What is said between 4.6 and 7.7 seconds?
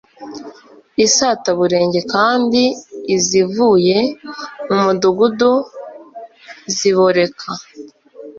mu mudugudu ziboreka